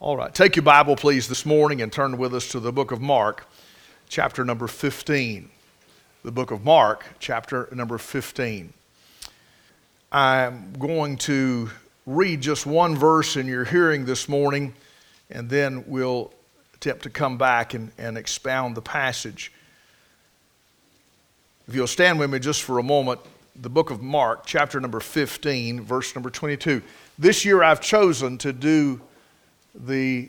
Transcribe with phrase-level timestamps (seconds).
[0.00, 2.92] All right, take your Bible, please, this morning and turn with us to the book
[2.92, 3.48] of Mark,
[4.08, 5.50] chapter number 15.
[6.22, 8.72] The book of Mark, chapter number 15.
[10.12, 11.70] I'm going to
[12.06, 14.72] read just one verse in your hearing this morning,
[15.30, 16.32] and then we'll
[16.74, 19.50] attempt to come back and, and expound the passage.
[21.66, 23.18] If you'll stand with me just for a moment,
[23.60, 26.82] the book of Mark, chapter number 15, verse number 22.
[27.18, 29.00] This year I've chosen to do
[29.86, 30.28] the,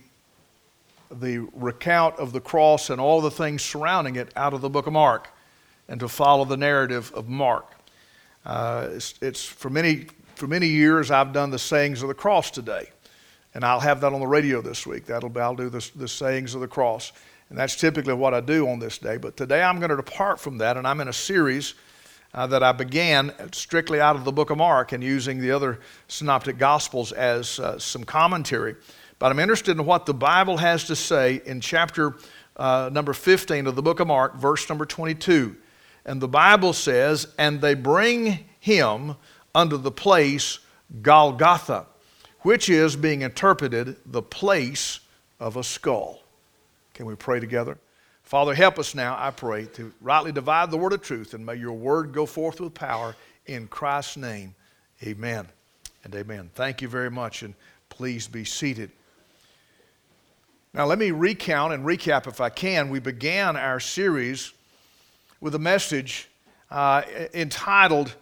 [1.12, 4.88] the recount of the cross and all the things surrounding it out of the book
[4.88, 5.30] of Mark
[5.88, 7.66] and to follow the narrative of Mark.
[8.46, 12.52] Uh, it's, it's for, many, for many years I've done the sayings of the cross
[12.52, 12.90] today.
[13.56, 15.08] And I'll have that on the radio this week.
[15.08, 17.12] That'll be, I'll do the, the sayings of the cross.
[17.50, 19.18] And that's typically what I do on this day.
[19.18, 21.74] But today I'm going to depart from that, and I'm in a series
[22.34, 25.80] uh, that I began strictly out of the book of Mark and using the other
[26.08, 28.76] synoptic gospels as uh, some commentary.
[29.20, 32.16] But I'm interested in what the Bible has to say in chapter
[32.56, 35.56] uh, number 15 of the book of Mark, verse number 22.
[36.06, 39.16] And the Bible says, And they bring him
[39.54, 40.60] unto the place
[41.02, 41.86] Golgotha,
[42.42, 45.02] which is being interpreted the place
[45.40, 46.22] of a skull.
[46.94, 47.78] Can we pray together?
[48.24, 51.56] Father, help us now, I pray, to rightly divide the word of truth, and may
[51.56, 53.16] your word go forth with power
[53.48, 54.54] in Christ's name.
[55.04, 55.48] Amen
[56.04, 56.52] and amen.
[56.54, 57.54] Thank you very much, and
[57.90, 58.92] please be seated.
[60.72, 62.90] Now, let me recount and recap, if I can.
[62.90, 64.54] We began our series
[65.42, 66.30] with a message
[66.70, 67.02] uh,
[67.34, 68.16] entitled,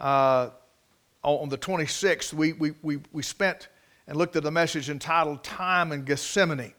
[0.00, 0.50] uh,
[1.22, 3.68] on the 26th, we, we, we, we spent
[4.08, 6.72] and looked at a message entitled Time in Gethsemane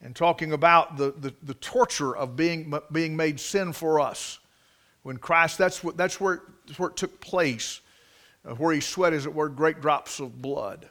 [0.00, 4.38] and talking about the, the, the, torture of being, being made sin for us.
[5.02, 7.80] When Christ, that's, what, that's, where, that's where it took place,
[8.48, 10.88] uh, where he sweat, as it were, great drops of blood.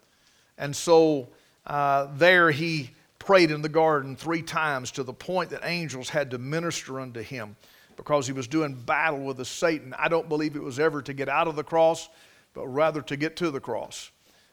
[0.58, 1.30] And so
[1.66, 2.92] uh, there he
[3.26, 7.22] prayed in the garden three times to the point that angels had to minister unto
[7.22, 7.56] him
[7.98, 9.96] because he was doing battle with the Satan.
[9.98, 12.08] I don't believe it was ever to get out of the cross,
[12.54, 14.12] but rather to get to the cross.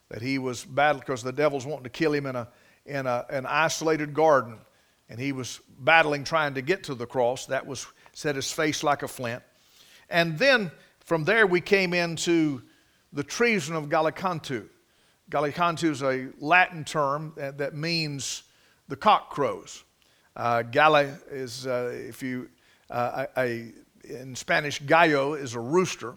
[0.09, 2.49] That he was battling because the devil's wanting to kill him in, a,
[2.87, 4.59] in a, an isolated garden.
[5.09, 7.47] And he was battling trying to get to the cross.
[7.47, 9.43] That was set his face like a flint.
[10.09, 10.71] And then
[11.05, 12.63] from there we came into
[13.13, 14.69] the treason of Gallicantu.
[15.31, 18.45] Gallicantu is a Latin term that, that means
[18.93, 19.85] the cock crows.
[20.37, 22.47] Uh, gala is, uh, if you,
[22.91, 23.73] uh, a,
[24.05, 26.15] in Spanish, gallo is a rooster.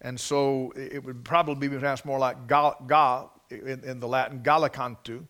[0.00, 4.40] And so it would probably be pronounced more like ga, ga in, in, the Latin,
[4.40, 5.26] Gallicantu.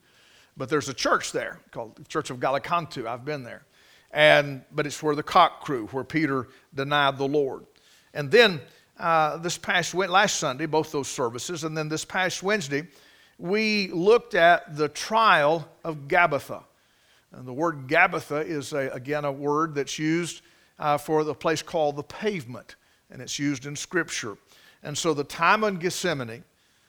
[0.56, 3.04] But there's a church there called the Church of Gallicantu.
[3.04, 3.64] I've been there.
[4.12, 7.66] And, but it's where the cock crew, where Peter denied the Lord.
[8.14, 8.60] And then
[8.96, 12.86] uh, this past last Sunday, both those services, and then this past Wednesday,
[13.38, 16.62] we looked at the trial of Gabbatha.
[17.36, 20.40] And the word Gabbatha is, a, again, a word that's used
[20.78, 22.76] uh, for the place called the pavement,
[23.10, 24.38] and it's used in Scripture.
[24.82, 26.44] And so the time in Gethsemane,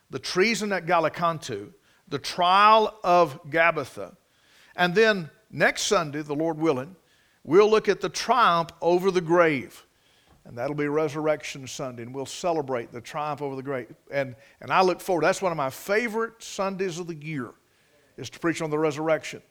[0.10, 1.74] the treason at Gallicantu,
[2.08, 4.16] the trial of Gabbatha,
[4.78, 6.96] and then next Sunday, the Lord willing,
[7.44, 9.86] we'll look at the triumph over the grave.
[10.46, 13.94] And that'll be Resurrection Sunday, and we'll celebrate the triumph over the grave.
[14.10, 17.52] And, and I look forward, that's one of my favorite Sundays of the year,
[18.16, 19.42] is to preach on the resurrection.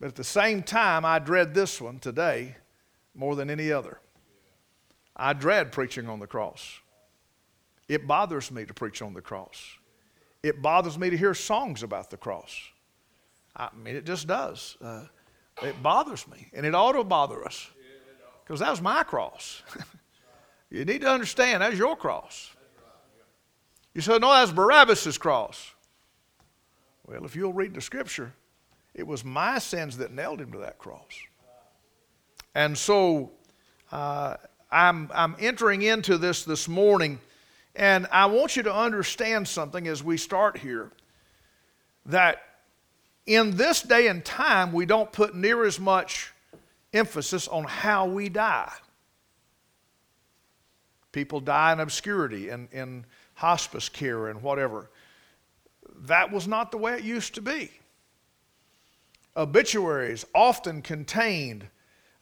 [0.00, 2.56] But at the same time, I dread this one today
[3.14, 4.00] more than any other.
[5.14, 6.80] I dread preaching on the cross.
[7.88, 9.76] It bothers me to preach on the cross.
[10.42, 12.56] It bothers me to hear songs about the cross.
[13.54, 14.78] I mean, it just does.
[14.80, 15.04] Uh,
[15.62, 17.68] it bothers me, and it ought to bother us
[18.42, 19.62] because that was my cross.
[20.70, 22.50] You need to understand that's your cross.
[23.92, 25.72] You say, no, that's Barabbas' cross.
[27.06, 28.32] Well, if you'll read the scripture,
[28.94, 31.12] it was my sins that nailed him to that cross.
[32.54, 33.30] And so
[33.92, 34.36] uh,
[34.70, 37.20] I'm, I'm entering into this this morning,
[37.76, 40.90] and I want you to understand something as we start here
[42.06, 42.42] that
[43.26, 46.32] in this day and time, we don't put near as much
[46.92, 48.72] emphasis on how we die.
[51.12, 53.04] People die in obscurity and in, in
[53.34, 54.90] hospice care and whatever.
[56.02, 57.70] That was not the way it used to be.
[59.40, 61.66] Obituaries often contained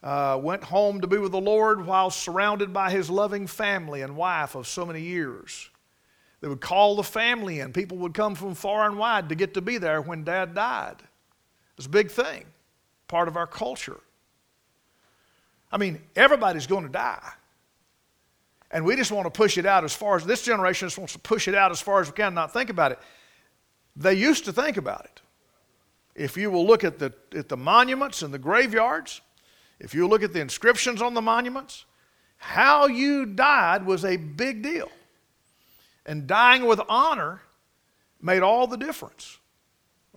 [0.01, 4.15] uh, went home to be with the Lord while surrounded by his loving family and
[4.15, 5.69] wife of so many years.
[6.39, 7.73] They would call the family in.
[7.73, 10.95] People would come from far and wide to get to be there when dad died.
[11.77, 12.45] It's a big thing,
[13.09, 13.99] part of our culture.
[15.69, 17.33] I mean, everybody's going to die.
[18.71, 21.13] And we just want to push it out as far as this generation just wants
[21.13, 22.99] to push it out as far as we can, not think about it.
[23.97, 25.21] They used to think about it.
[26.15, 29.21] If you will look at the, at the monuments and the graveyards,
[29.79, 31.85] if you look at the inscriptions on the monuments,
[32.37, 34.89] how you died was a big deal.
[36.05, 37.41] And dying with honor
[38.21, 39.37] made all the difference.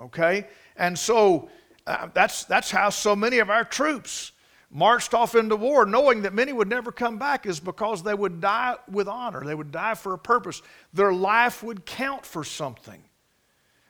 [0.01, 0.47] Okay?
[0.77, 1.51] And so
[1.87, 4.33] uh, that's, that's how so many of our troops
[4.71, 8.41] marched off into war, knowing that many would never come back, is because they would
[8.41, 9.45] die with honor.
[9.45, 10.63] They would die for a purpose.
[10.95, 13.03] Their life would count for something.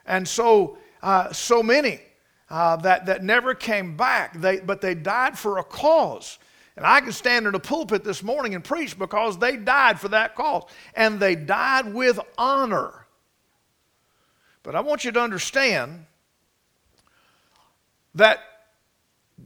[0.05, 2.01] And so, uh, so many
[2.49, 6.39] uh, that, that never came back, they, but they died for a cause.
[6.77, 10.09] And I can stand in a pulpit this morning and preach because they died for
[10.09, 10.65] that cause.
[10.95, 13.07] And they died with honor.
[14.63, 16.07] But I want you to understand
[18.15, 18.39] that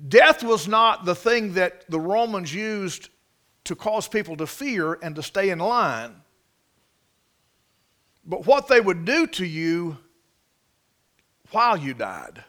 [0.08, 3.08] death was not the thing that the Romans used
[3.64, 6.14] to cause people to fear and to stay in line.
[8.24, 9.98] But what they would do to you
[11.50, 12.44] while you died.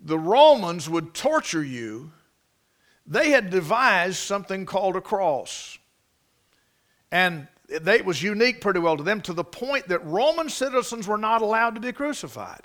[0.00, 2.12] The Romans would torture you.
[3.06, 5.78] They had devised something called a cross.
[7.10, 11.18] And it was unique pretty well to them to the point that Roman citizens were
[11.18, 12.62] not allowed to be crucified.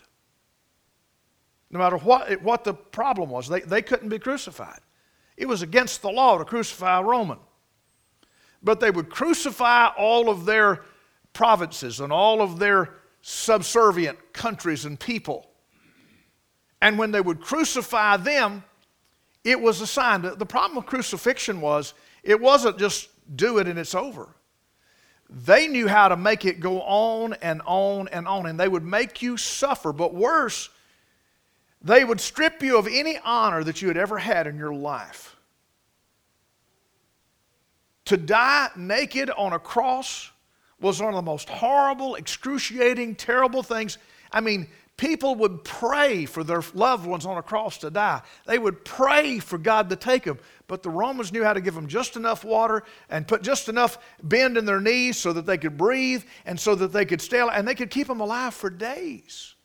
[1.72, 4.80] No matter what, what the problem was, they, they couldn't be crucified.
[5.36, 7.40] It was against the law to crucify a Roman.
[8.62, 10.84] But they would crucify all of their
[11.34, 12.94] provinces and all of their
[13.24, 15.48] subservient countries and people.
[16.82, 18.64] And when they would crucify them,
[19.44, 20.22] it was a sign.
[20.22, 24.28] The problem with crucifixion was it wasn't just do it and it's over.
[25.30, 28.84] They knew how to make it go on and on and on, and they would
[28.84, 29.94] make you suffer.
[29.94, 30.70] But worse,
[31.82, 35.38] they would strip you of any honor that you had ever had in your life.
[38.06, 40.30] To die naked on a cross
[40.84, 43.98] was one of the most horrible, excruciating, terrible things.
[44.32, 48.22] I mean, people would pray for their loved ones on a cross to die.
[48.46, 50.40] They would pray for God to take them.
[50.68, 53.98] But the Romans knew how to give them just enough water and put just enough
[54.22, 57.40] bend in their knees so that they could breathe and so that they could stay
[57.40, 57.58] alive.
[57.58, 59.56] And they could keep them alive for days.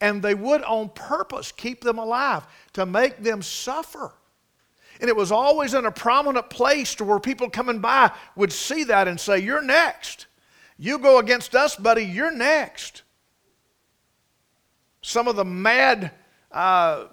[0.00, 4.12] And they would on purpose keep them alive to make them suffer.
[5.00, 8.84] And it was always in a prominent place to where people coming by would see
[8.84, 10.26] that and say, You're next.
[10.78, 13.02] You go against us, buddy, you're next.
[15.00, 16.10] Some of the mad,
[16.52, 17.06] uh,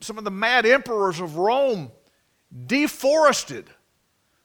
[0.00, 1.92] some of the mad emperors of Rome
[2.66, 3.66] deforested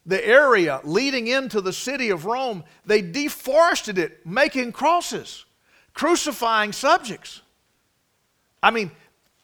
[0.06, 2.64] the area leading into the city of Rome.
[2.86, 5.46] They deforested it, making crosses,
[5.94, 7.42] crucifying subjects.
[8.62, 8.92] I mean,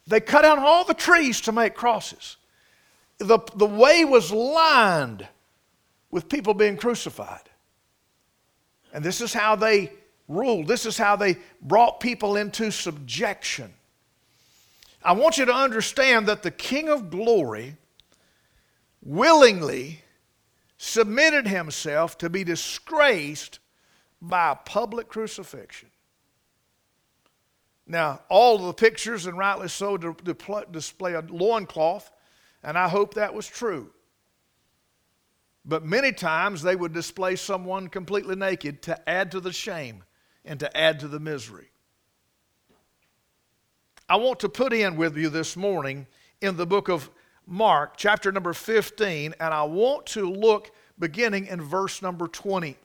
[0.06, 2.38] they cut down all the trees to make crosses.
[3.18, 5.28] The, the way was lined
[6.12, 7.50] with people being crucified.
[8.98, 9.92] And this is how they
[10.28, 13.72] ruled, this is how they brought people into subjection.
[15.04, 17.78] I want you to understand that the King of glory
[19.04, 20.02] willingly
[20.80, 23.60] submitted himself to be disgraced
[24.20, 25.92] by a public crucifixion.
[27.86, 29.96] Now, all of the pictures, and rightly so,
[30.72, 32.10] display a loincloth,
[32.64, 33.92] and I hope that was true.
[35.68, 40.06] But many times they would display someone completely naked to add to the shame
[40.46, 41.70] and to add to the misery.
[44.08, 46.08] I want to put in with you this morning
[46.40, 47.10] in the book of
[47.46, 52.78] Mark, chapter number 15, and I want to look beginning in verse number 20.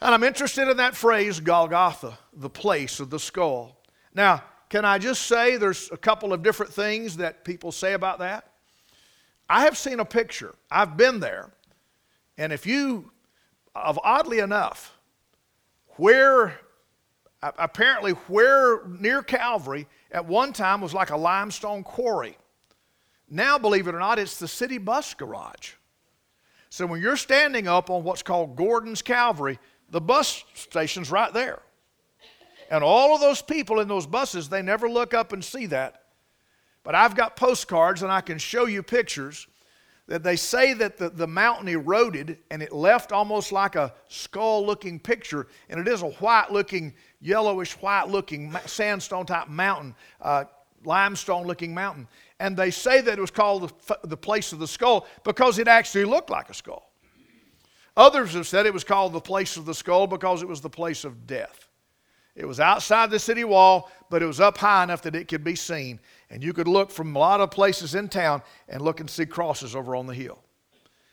[0.00, 3.76] And I'm interested in that phrase, Golgotha, the place of the skull.
[4.14, 8.20] Now, can I just say there's a couple of different things that people say about
[8.20, 8.53] that?
[9.48, 11.50] I have seen a picture, I've been there,
[12.38, 13.10] and if you,
[13.74, 14.96] of oddly enough,
[15.96, 16.58] where
[17.58, 22.36] apparently where near Calvary at one time was like a limestone quarry.
[23.28, 25.72] Now, believe it or not, it's the city bus garage.
[26.70, 29.58] So when you're standing up on what's called Gordon's Calvary,
[29.90, 31.60] the bus station's right there.
[32.70, 36.03] And all of those people in those buses, they never look up and see that.
[36.84, 39.48] But I've got postcards and I can show you pictures
[40.06, 44.64] that they say that the, the mountain eroded and it left almost like a skull
[44.64, 45.46] looking picture.
[45.70, 50.44] And it is a white looking, yellowish white looking sandstone type mountain, uh,
[50.84, 52.06] limestone looking mountain.
[52.38, 55.68] And they say that it was called the, the place of the skull because it
[55.68, 56.90] actually looked like a skull.
[57.96, 60.68] Others have said it was called the place of the skull because it was the
[60.68, 61.68] place of death.
[62.34, 65.44] It was outside the city wall, but it was up high enough that it could
[65.44, 66.00] be seen.
[66.34, 69.24] And you could look from a lot of places in town and look and see
[69.24, 70.42] crosses over on the hill.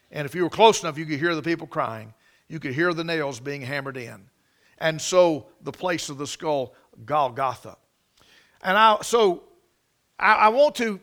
[0.10, 2.16] And if you were close enough, you could hear the people crying.
[2.48, 4.24] You could hear the nails being hammered in.
[4.80, 6.74] And so the place of the skull,
[7.06, 7.78] Golgotha.
[8.64, 9.44] And I, so
[10.18, 11.00] I, I want to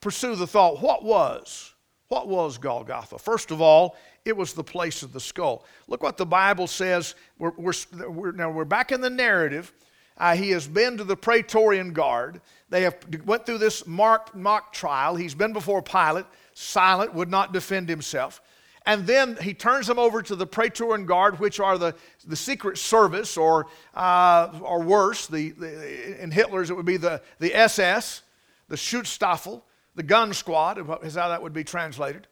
[0.00, 1.74] pursue the thought what was?
[2.06, 3.18] What was Golgotha?
[3.18, 5.64] First of all, it was the place of the skull.
[5.88, 7.16] Look what the Bible says.
[7.36, 7.74] We're, we're,
[8.08, 9.72] we're now we're back in the narrative.
[10.18, 12.40] Uh, he has been to the Praetorian Guard.
[12.70, 15.14] They have went through this mock, mock trial.
[15.14, 18.40] He's been before Pilate, silent, would not defend himself.
[18.86, 21.94] And then he turns them over to the Praetorian Guard, which are the,
[22.24, 27.20] the Secret Service, or, uh, or worse, the, the, in Hitler's it would be the,
[27.40, 28.22] the SS,
[28.68, 29.62] the Schutzstaffel,
[29.96, 32.28] the gun squad, is how that would be translated.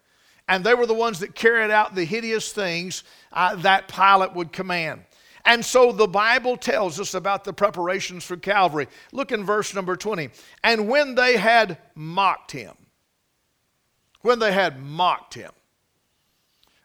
[0.47, 4.53] And they were the ones that carried out the hideous things uh, that Pilate would
[4.53, 5.05] command.
[5.47, 8.89] And so the Bible tells us about the preparations for Calvary.
[9.13, 10.31] Look in verse number 20.
[10.63, 12.75] And when they had mocked him,
[14.23, 15.53] when they had mocked him,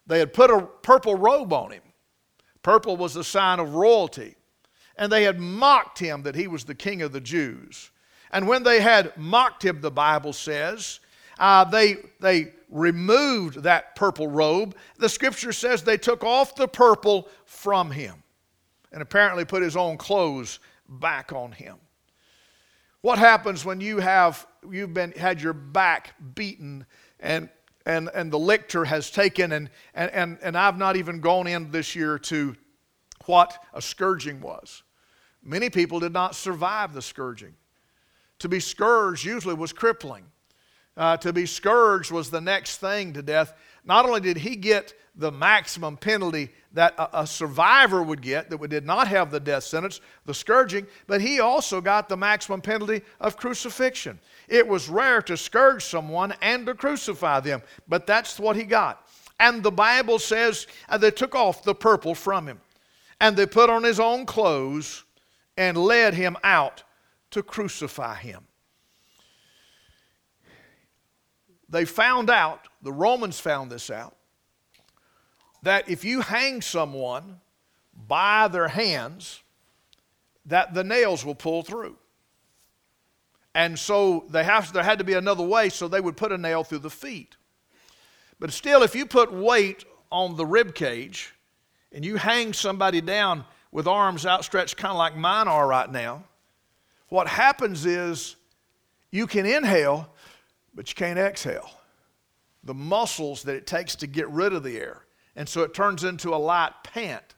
[0.08, 1.84] they had put a purple robe on him.
[2.62, 4.36] Purple was a sign of royalty.
[4.98, 7.92] And they had mocked him that he was the king of the Jews.
[8.32, 11.00] And when they had mocked him, the Bible says,
[11.38, 14.76] uh, they, they removed that purple robe.
[14.98, 18.22] The scripture says they took off the purple from him
[18.92, 21.78] and apparently put his own clothes back on him.
[23.02, 26.86] What happens when you have you've been had your back beaten
[27.20, 27.50] and
[27.86, 31.72] and, and the lictor has taken, and, and, and, and I've not even gone in
[31.72, 32.56] this year to
[33.26, 34.84] what a scourging was.
[35.42, 37.56] Many people did not survive the scourging.
[38.40, 40.26] To be scourged usually was crippling.
[41.00, 43.54] Uh, to be scourged was the next thing to death.
[43.86, 48.70] Not only did he get the maximum penalty that a, a, survivor would get that
[48.70, 53.02] did not have the death sentence, the scourging, but he also got the maximum penalty
[53.22, 54.20] of crucifixion.
[54.50, 59.08] It was rare to scourge someone and to crucify them, but that's what he got.
[59.40, 62.60] And the Bible says uh, they took off the purple from him,
[63.22, 65.06] and they put on his own clothes
[65.56, 66.84] and led him out
[67.32, 68.44] to crucify him.
[71.70, 74.16] They found out, the Romans found this out,
[75.62, 77.40] that if you hang someone
[78.08, 79.42] by their hands,
[80.46, 81.98] that the nails will pull through.
[83.54, 86.38] And so they have, there had to be another way, so they would put a
[86.38, 87.36] nail through the feet.
[88.40, 91.34] But still, if you put weight on the rib cage
[91.92, 96.24] and you hang somebody down with arms outstretched, kind of like mine are right now,
[97.10, 98.36] what happens is
[99.12, 100.10] you can inhale,
[100.80, 101.70] but you can't exhale.
[102.64, 105.04] The muscles that it takes to get rid of the air.
[105.36, 107.36] And so it turns into a light pant.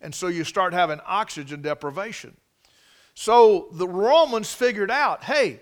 [0.00, 2.34] And so you start having oxygen deprivation.
[3.12, 5.60] So the Romans figured out hey,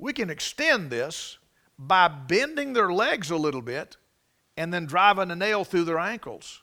[0.00, 1.38] we can extend this
[1.78, 3.96] by bending their legs a little bit
[4.56, 6.60] and then driving a nail through their ankles.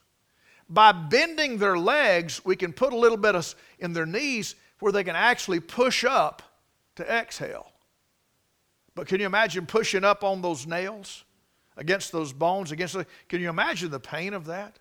[0.68, 4.92] By bending their legs, we can put a little bit of, in their knees where
[4.92, 6.42] they can actually push up
[6.96, 7.71] to exhale.
[8.96, 11.24] But can you imagine pushing up on those nails
[11.78, 12.72] against those bones?
[12.72, 14.80] Against the, can you imagine the pain of that?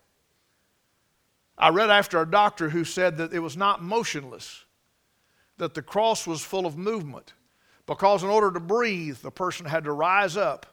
[1.57, 4.65] I read after a doctor who said that it was not motionless
[5.57, 7.33] that the cross was full of movement
[7.85, 10.65] because in order to breathe, the person had to rise up.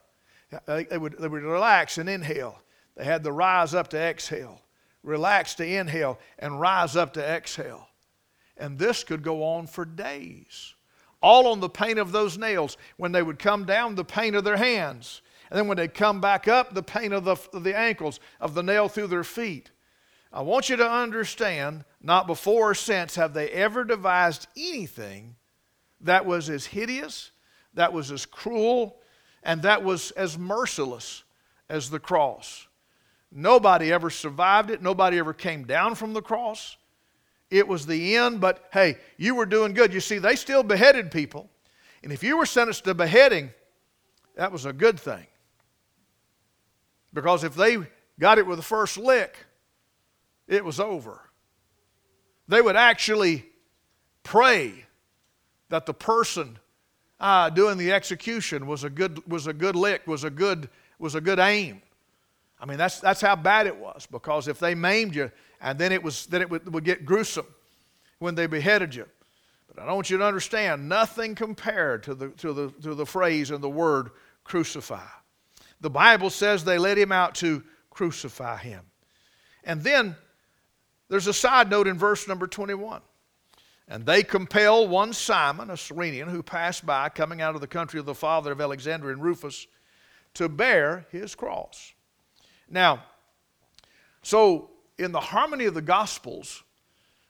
[0.66, 2.62] Uh, they would, they would relax and inhale.
[2.96, 4.62] They had to rise up to exhale,
[5.02, 7.86] relax to inhale, and rise up to exhale.
[8.56, 10.74] And this could go on for days.
[11.20, 12.76] All on the pain of those nails.
[12.96, 15.22] When they would come down, the pain of their hands.
[15.50, 18.54] And then when they come back up, the pain of the, of the ankles, of
[18.54, 19.70] the nail through their feet.
[20.32, 25.36] I want you to understand not before or since have they ever devised anything
[26.02, 27.30] that was as hideous,
[27.74, 29.00] that was as cruel,
[29.42, 31.24] and that was as merciless
[31.68, 32.66] as the cross.
[33.30, 34.82] Nobody ever survived it.
[34.82, 36.77] Nobody ever came down from the cross.
[37.50, 39.94] It was the end, but hey, you were doing good.
[39.94, 41.48] You see, they still beheaded people.
[42.02, 43.50] And if you were sentenced to beheading,
[44.36, 45.26] that was a good thing.
[47.12, 47.78] Because if they
[48.20, 49.46] got it with the first lick,
[50.46, 51.20] it was over.
[52.48, 53.46] They would actually
[54.22, 54.86] pray
[55.70, 56.58] that the person
[57.20, 61.14] uh, doing the execution was a good, was a good lick, was a good, was
[61.14, 61.82] a good aim.
[62.60, 65.92] I mean, that's, that's how bad it was because if they maimed you and then
[65.92, 67.46] it, was, then it would, would get gruesome
[68.18, 69.06] when they beheaded you.
[69.68, 73.06] But I don't want you to understand nothing compared to the, to, the, to the
[73.06, 74.10] phrase and the word
[74.44, 75.06] crucify.
[75.80, 78.82] The Bible says they led him out to crucify him.
[79.64, 80.16] And then
[81.08, 83.02] there's a side note in verse number 21.
[83.88, 87.98] And they compel one Simon, a Cyrenian, who passed by, coming out of the country
[87.98, 89.66] of the father of Alexander and Rufus,
[90.34, 91.94] to bear his cross.
[92.68, 93.02] Now,
[94.22, 96.62] so in the harmony of the Gospels,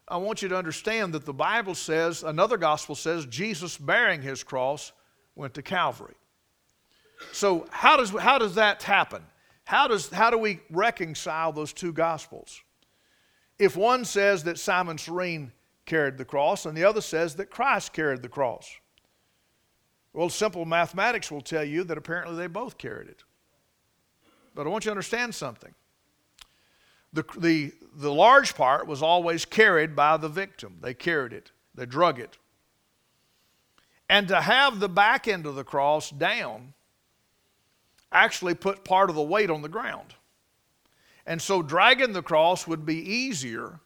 [0.09, 4.43] I want you to understand that the Bible says, another gospel says, Jesus bearing his
[4.43, 4.93] cross
[5.37, 6.15] went to Calvary.
[7.33, 9.23] So, how does, how does that happen?
[9.65, 12.63] How, does, how do we reconcile those two gospels?
[13.59, 15.53] If one says that Simon Serene
[15.85, 18.71] carried the cross and the other says that Christ carried the cross,
[20.15, 23.25] well, simple mathematics will tell you that apparently they both carried it.
[24.55, 25.75] But I want you to understand something.
[27.13, 30.77] The, the, the large part was always carried by the victim.
[30.81, 32.37] They carried it, they drug it.
[34.09, 36.73] And to have the back end of the cross down
[38.11, 40.15] actually put part of the weight on the ground.
[41.27, 43.81] And so dragging the cross would be easier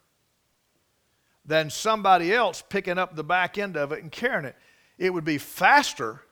[1.45, 4.57] than somebody else picking up the back end of it and carrying it.
[4.97, 6.23] It would be faster,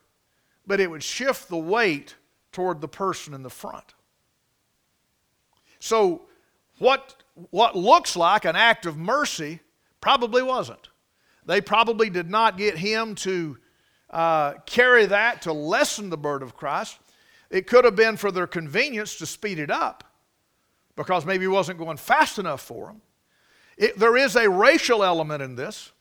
[0.65, 2.15] but it would shift the weight
[2.53, 3.93] toward the person in the front.
[5.79, 6.21] So,
[6.81, 7.15] what,
[7.51, 9.59] what looks like an act of mercy
[10.01, 10.89] probably wasn't.
[11.45, 13.57] They probably did not get him to
[14.09, 16.97] uh, carry that to lessen the burden of Christ.
[17.51, 20.03] It could have been for their convenience to speed it up
[20.95, 23.01] because maybe he wasn't going fast enough for them.
[23.77, 25.91] It, there is a racial element in this.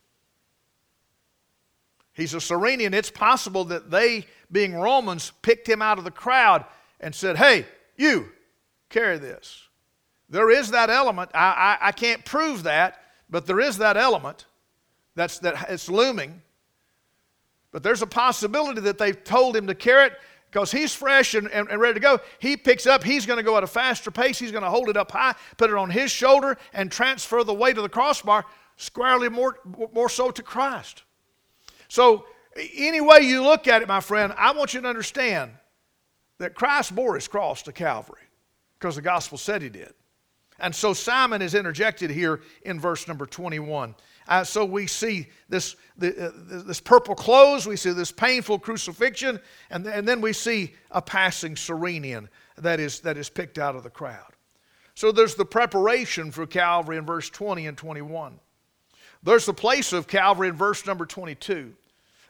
[2.14, 2.94] He's a Cyrenian.
[2.94, 6.64] It's possible that they, being Romans, picked him out of the crowd
[7.00, 8.30] and said, Hey, you,
[8.88, 9.68] carry this.
[10.30, 11.30] There is that element.
[11.34, 14.46] I, I, I can't prove that, but there is that element
[15.16, 16.40] that's that it's looming.
[17.72, 20.12] But there's a possibility that they've told him to carry it
[20.50, 22.18] because he's fresh and, and, and, ready to go.
[22.40, 24.38] He picks up, he's going to go at a faster pace.
[24.38, 27.54] He's going to hold it up high, put it on his shoulder, and transfer the
[27.54, 28.44] weight of the crossbar
[28.76, 29.58] squarely more,
[29.92, 31.04] more so to Christ.
[31.88, 32.24] So,
[32.74, 35.52] any way you look at it, my friend, I want you to understand
[36.38, 38.22] that Christ bore his cross to Calvary
[38.78, 39.94] because the gospel said he did.
[40.60, 43.94] And so Simon is interjected here in verse number 21.
[44.28, 49.40] Uh, so we see this, the, uh, this purple clothes, we see this painful crucifixion,
[49.70, 53.82] and, and then we see a passing Cyrenian that is, that is picked out of
[53.82, 54.32] the crowd.
[54.94, 58.38] So there's the preparation for Calvary in verse 20 and 21.
[59.22, 61.74] There's the place of Calvary in verse number 22.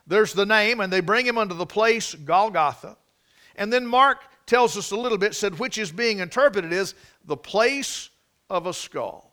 [0.06, 2.96] There's the name, and they bring him unto the place Golgotha.
[3.56, 7.36] And then Mark tells us a little bit, said, which is being interpreted is the
[7.36, 8.09] place
[8.50, 9.32] of a skull.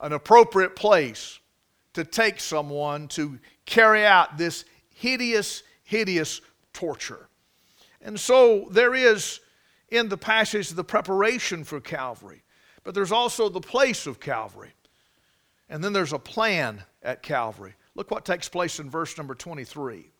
[0.00, 1.38] An appropriate place
[1.94, 6.42] to take someone to carry out this hideous, hideous
[6.74, 7.28] torture.
[8.02, 9.40] And so there is
[9.88, 12.42] in the passage the preparation for Calvary,
[12.84, 14.72] but there's also the place of Calvary.
[15.68, 17.74] And then there's a plan at Calvary.
[17.94, 20.10] Look what takes place in verse number 23.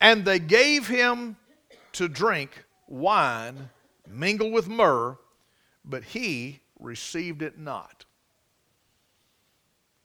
[0.00, 1.36] And they gave him
[1.92, 3.70] to drink wine
[4.08, 5.18] mingled with myrrh,
[5.88, 8.04] but he received it not.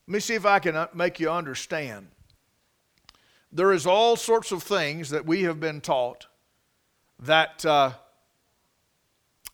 [0.08, 2.08] Let me see if I can uh, make you understand.
[3.52, 6.28] There is all sorts of things that we have been taught
[7.19, 7.91] that uh,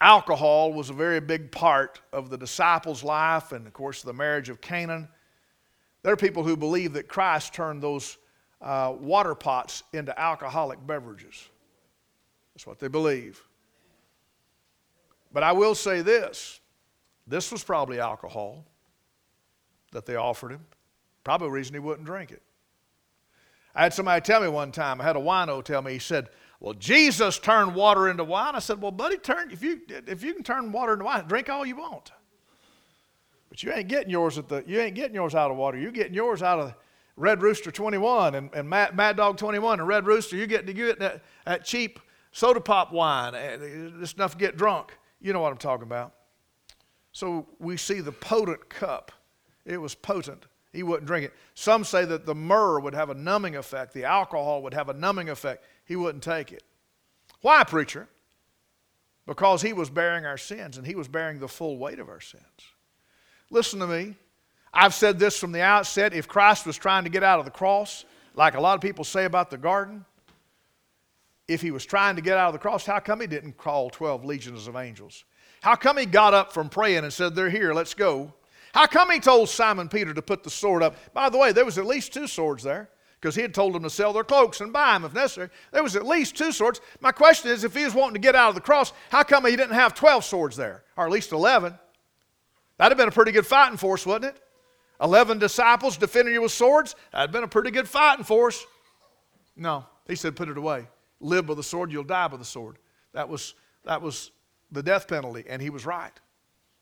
[0.01, 4.49] alcohol was a very big part of the disciples' life and, of course, the marriage
[4.49, 5.07] of Canaan.
[6.01, 8.17] There are people who believe that Christ turned those
[8.61, 11.49] uh, water pots into alcoholic beverages.
[12.53, 13.43] That's what they believe.
[15.31, 16.59] But I will say this
[17.27, 18.65] this was probably alcohol
[19.91, 20.65] that they offered him.
[21.23, 22.41] Probably reason he wouldn't drink it.
[23.75, 26.29] I had somebody tell me one time, I had a wino tell me, he said,
[26.59, 28.55] Well, Jesus turned water into wine.
[28.55, 31.49] I said, Well, buddy, turn if you if you can turn water into wine, drink
[31.49, 32.11] all you want.
[33.49, 35.77] But you ain't getting yours at the you ain't getting yours out of water.
[35.77, 36.73] You're getting yours out of
[37.15, 40.35] Red Rooster 21 and, and Mad, Mad Dog 21 and Red Rooster.
[40.35, 41.99] You get you get that, that cheap
[42.31, 43.35] soda pop wine.
[43.35, 43.57] Eh,
[43.97, 44.97] this enough to get drunk.
[45.19, 46.13] You know what I'm talking about.
[47.11, 49.11] So we see the potent cup.
[49.65, 50.45] It was potent.
[50.71, 51.33] He wouldn't drink it.
[51.55, 54.93] Some say that the myrrh would have a numbing effect, the alcohol would have a
[54.93, 55.65] numbing effect.
[55.85, 56.63] He wouldn't take it.
[57.41, 58.07] Why, preacher?
[59.25, 62.21] Because he was bearing our sins and he was bearing the full weight of our
[62.21, 62.43] sins.
[63.49, 64.15] Listen to me.
[64.73, 66.13] I've said this from the outset.
[66.13, 68.05] If Christ was trying to get out of the cross,
[68.35, 70.05] like a lot of people say about the garden,
[71.49, 73.89] if he was trying to get out of the cross, how come he didn't call
[73.89, 75.25] 12 legions of angels?
[75.61, 78.33] How come he got up from praying and said, They're here, let's go?
[78.71, 80.95] How come he told Simon Peter to put the sword up?
[81.11, 83.81] By the way, there was at least two swords there because he had told them
[83.81, 85.49] to sell their cloaks and buy them if necessary.
[85.71, 86.81] There was at least two swords.
[87.01, 89.43] My question is if he was wanting to get out of the cross, how come
[89.45, 91.73] he didn't have 12 swords there, or at least 11?
[92.77, 94.41] That'd have been a pretty good fighting force, wouldn't it?
[95.01, 96.95] 11 disciples defending you with swords?
[97.11, 98.63] That'd been a pretty good fighting force.
[99.57, 100.87] No, he said, put it away
[101.19, 102.77] live by the sword, you'll die by the sword.
[103.13, 103.53] That was,
[103.85, 104.31] that was
[104.71, 106.13] the death penalty, and he was right.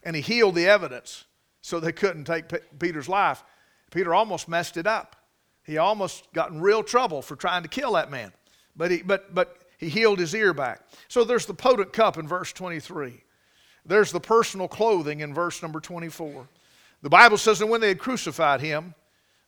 [0.03, 1.25] And he healed the evidence
[1.61, 3.43] so they couldn't take P- Peter's life.
[3.91, 5.15] Peter almost messed it up.
[5.63, 8.31] He almost got in real trouble for trying to kill that man.
[8.75, 10.81] But he, but, but he healed his ear back.
[11.07, 13.21] So there's the potent cup in verse 23.
[13.85, 16.47] There's the personal clothing in verse number 24.
[17.01, 18.93] The Bible says that when they had crucified him,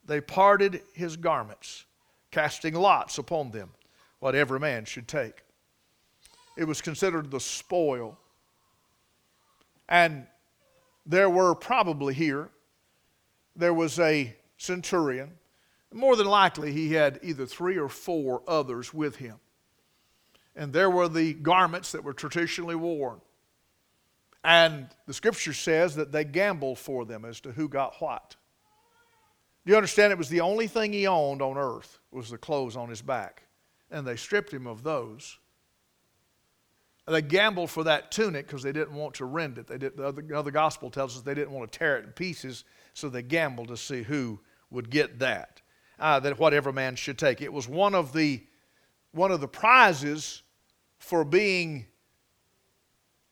[0.05, 1.85] they parted his garments,
[2.31, 3.69] casting lots upon them,
[4.19, 5.43] what every man should take.
[6.57, 8.17] It was considered the spoil.
[9.87, 10.27] And
[11.05, 12.49] there were probably here,
[13.55, 15.31] there was a centurion.
[15.91, 19.37] More than likely, he had either three or four others with him.
[20.55, 23.21] And there were the garments that were traditionally worn.
[24.43, 28.35] And the scripture says that they gambled for them as to who got what.
[29.65, 30.11] Do you understand?
[30.11, 33.43] It was the only thing he owned on earth was the clothes on his back.
[33.91, 35.37] And they stripped him of those.
[37.07, 39.65] They gambled for that tunic because they didn't want to rend it.
[39.65, 42.05] They did, the, other, the other gospel tells us they didn't want to tear it
[42.05, 45.61] in pieces, so they gambled to see who would get that.
[45.99, 47.41] Uh, that whatever man should take.
[47.41, 48.41] It was one of the
[49.11, 50.43] one of the prizes
[50.99, 51.87] for being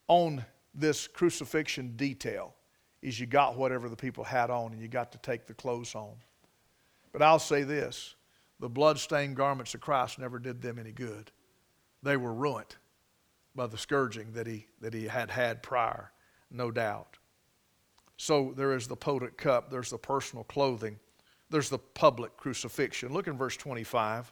[0.07, 0.43] on
[0.73, 2.55] this crucifixion detail
[3.01, 5.93] is you got whatever the people had on and you got to take the clothes
[5.93, 6.17] home.
[7.13, 8.15] But I'll say this
[8.59, 11.31] the blood-stained garments of Christ never did them any good.
[12.03, 12.75] They were ruined
[13.55, 16.11] by the scourging that he, that he had had prior,
[16.51, 17.17] no doubt.
[18.17, 20.99] So there is the potent cup, there's the personal clothing,
[21.49, 23.13] there's the public crucifixion.
[23.13, 24.31] Look in verse 25.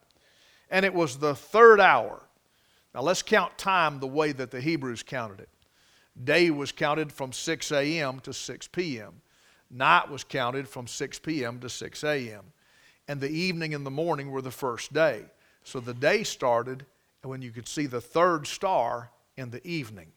[0.69, 2.23] And it was the third hour.
[2.93, 5.49] Now let's count time the way that the Hebrews counted it.
[6.23, 8.19] Day was counted from 6 a.m.
[8.21, 9.21] to 6 p.m.
[9.69, 11.59] Night was counted from 6 p.m.
[11.59, 12.43] to 6 a.m.
[13.07, 15.23] And the evening and the morning were the first day.
[15.63, 16.85] So the day started
[17.21, 20.07] when you could see the third star in the evening.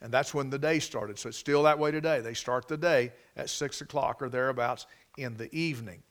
[0.00, 1.18] And that's when the day started.
[1.18, 2.20] So it's still that way today.
[2.20, 6.02] They start the day at 6 o'clock or thereabouts in the evening.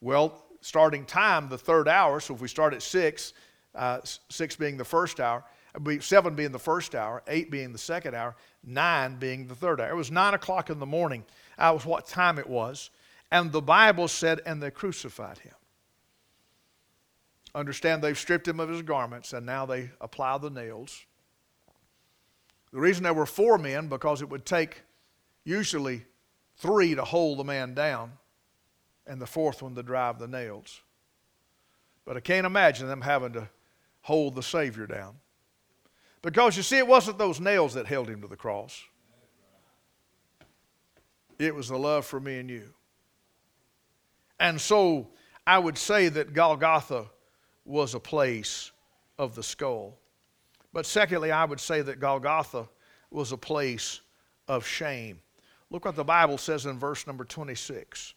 [0.00, 3.32] Well, starting time, the third hour, so if we start at 6,
[3.74, 5.44] uh, 6 being the first hour,
[6.00, 9.90] seven being the first hour, eight being the second hour, nine being the third hour.
[9.90, 11.24] It was nine o'clock in the morning.
[11.58, 12.90] That was what time it was.
[13.30, 15.54] And the Bible said, and they crucified him.
[17.54, 21.04] Understand, they've stripped him of his garments, and now they apply the nails.
[22.72, 24.82] The reason there were four men, because it would take
[25.44, 26.04] usually
[26.56, 28.12] three to hold the man down,
[29.06, 30.80] and the fourth one to drive the nails.
[32.04, 33.48] But I can't imagine them having to
[34.02, 35.16] hold the Savior down.
[36.22, 38.82] Because you see, it wasn't those nails that held him to the cross,
[41.38, 42.74] it was the love for me and you.
[44.40, 45.08] And so
[45.46, 47.06] I would say that Golgotha
[47.64, 48.72] was a place
[49.18, 49.98] of the skull.
[50.72, 52.68] But secondly, I would say that Golgotha
[53.10, 54.00] was a place
[54.48, 55.20] of shame.
[55.70, 58.14] Look what the Bible says in verse number 26.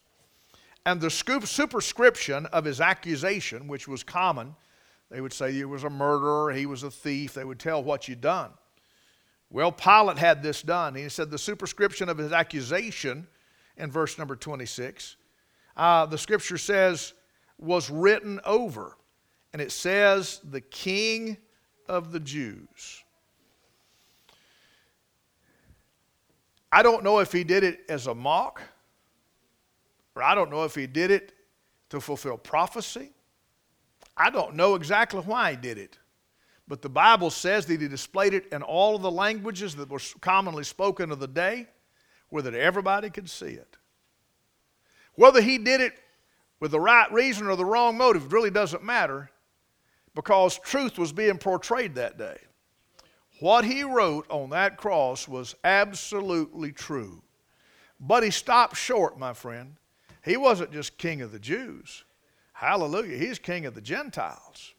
[0.85, 4.55] And the superscription of his accusation, which was common
[5.09, 7.33] they would say he was a murderer, he was a thief.
[7.33, 8.51] They would tell what you'd done.
[9.49, 10.95] Well, Pilate had this done.
[10.95, 13.27] He said the superscription of his accusation
[13.77, 15.15] in verse number 26,
[15.77, 17.13] uh, the scripture says,
[17.59, 18.97] was written over.
[19.57, 21.35] And it says, the King
[21.87, 23.03] of the Jews.
[26.71, 28.61] I don't know if he did it as a mock,
[30.15, 31.33] or I don't know if he did it
[31.89, 33.09] to fulfill prophecy.
[34.15, 35.97] I don't know exactly why he did it,
[36.67, 40.01] but the Bible says that he displayed it in all of the languages that were
[40.21, 41.65] commonly spoken of the day,
[42.29, 43.75] where that everybody could see it.
[45.15, 45.93] Whether he did it
[46.59, 49.31] with the right reason or the wrong motive really doesn't matter
[50.17, 52.39] because truth was being portrayed that day.
[53.39, 57.21] What he wrote on that cross was absolutely true.
[57.99, 59.75] But he stopped short, my friend.
[60.25, 62.03] He wasn't just king of the Jews.
[62.53, 63.15] Hallelujah.
[63.15, 64.73] He's king of the Gentiles.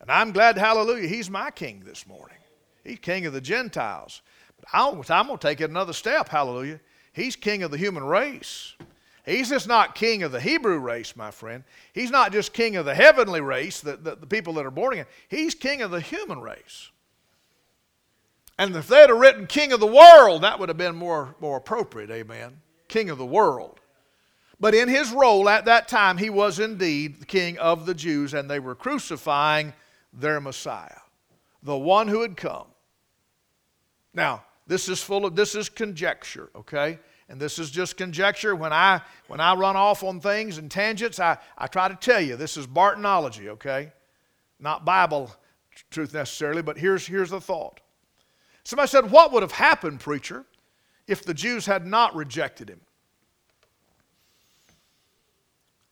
[0.00, 2.38] And I'm glad, hallelujah, he's my king this morning.
[2.84, 4.22] He's king of the Gentiles.
[4.56, 6.78] But I'm going to take it another step, hallelujah.
[7.12, 8.74] He's king of the human race.
[9.24, 11.64] He's just not king of the Hebrew race, my friend.
[11.92, 14.94] He's not just king of the heavenly race, the, the, the people that are born
[14.94, 15.06] again.
[15.28, 16.90] He's king of the human race.
[18.58, 21.56] And if they'd have written king of the world, that would have been more, more
[21.56, 22.60] appropriate, amen.
[22.88, 23.80] King of the world.
[24.60, 28.34] But in his role at that time, he was indeed the king of the Jews,
[28.34, 29.72] and they were crucifying
[30.12, 31.00] their Messiah,
[31.62, 32.66] the one who had come.
[34.12, 36.98] Now, this is full of this is conjecture, okay?
[37.28, 38.54] And this is just conjecture.
[38.54, 42.20] When I when I run off on things and tangents, I, I try to tell
[42.20, 43.92] you this is Bartonology, okay?
[44.60, 45.34] Not Bible
[45.90, 47.80] truth necessarily, but here's here's the thought.
[48.64, 50.44] Somebody said, What would have happened, preacher,
[51.06, 52.80] if the Jews had not rejected him?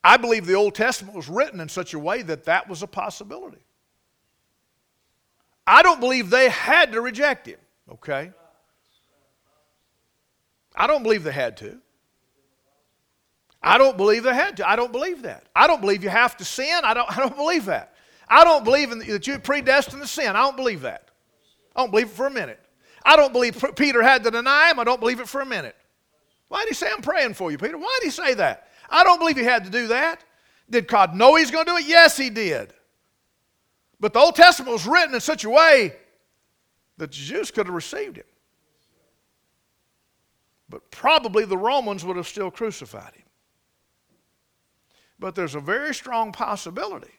[0.04, 2.86] I believe the Old Testament was written in such a way that that was a
[2.86, 3.62] possibility.
[5.66, 8.32] I don't believe they had to reject him, okay?
[10.74, 11.78] I don't believe they had to.
[13.62, 14.68] I don't believe they had to.
[14.68, 15.46] I don't believe that.
[15.54, 16.80] I don't believe you have to sin.
[16.82, 17.94] I don't, I don't believe that.
[18.28, 20.28] I don't believe in, that you're predestined to sin.
[20.28, 21.10] I don't believe that.
[21.76, 22.58] I don't believe it for a minute.
[23.04, 24.78] I don't believe Peter had to deny him.
[24.78, 25.76] I don't believe it for a minute.
[26.48, 27.78] Why did he say, I'm praying for you, Peter?
[27.78, 28.68] Why did he say that?
[28.88, 30.22] I don't believe he had to do that.
[30.68, 31.86] Did God know he's going to do it?
[31.86, 32.72] Yes, he did.
[34.00, 35.94] But the Old Testament was written in such a way
[36.98, 38.26] that the Jews could have received it.
[40.72, 43.26] But probably the Romans would have still crucified him.
[45.18, 47.12] But there's a very strong possibility.